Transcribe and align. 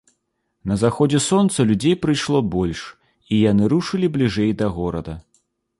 На 0.71 0.77
заходзе 0.83 1.19
сонца 1.25 1.67
людзей 1.73 1.95
прыйшло 2.07 2.39
больш, 2.57 2.81
і 3.33 3.43
яны 3.51 3.63
рушылі 3.77 4.07
бліжэй 4.19 4.51
да 4.65 4.77
горада. 4.79 5.13